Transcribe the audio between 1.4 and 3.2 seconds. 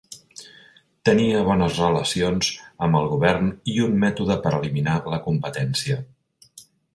bones relacions amb el